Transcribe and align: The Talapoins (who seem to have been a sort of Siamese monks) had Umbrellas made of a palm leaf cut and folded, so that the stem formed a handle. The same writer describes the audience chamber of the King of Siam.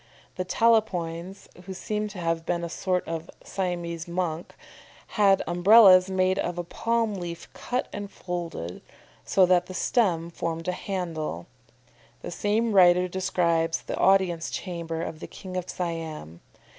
The 0.35 0.45
Talapoins 0.45 1.47
(who 1.65 1.75
seem 1.75 2.07
to 2.07 2.17
have 2.17 2.43
been 2.43 2.63
a 2.63 2.69
sort 2.69 3.07
of 3.07 3.29
Siamese 3.43 4.07
monks) 4.07 4.55
had 5.09 5.43
Umbrellas 5.45 6.09
made 6.09 6.39
of 6.39 6.57
a 6.57 6.63
palm 6.63 7.13
leaf 7.13 7.47
cut 7.53 7.87
and 7.93 8.09
folded, 8.09 8.81
so 9.23 9.45
that 9.45 9.67
the 9.67 9.75
stem 9.75 10.31
formed 10.31 10.67
a 10.67 10.71
handle. 10.71 11.45
The 12.23 12.31
same 12.31 12.71
writer 12.71 13.07
describes 13.07 13.83
the 13.83 13.95
audience 13.99 14.49
chamber 14.49 15.03
of 15.03 15.19
the 15.19 15.27
King 15.27 15.55
of 15.55 15.69
Siam. 15.69 16.41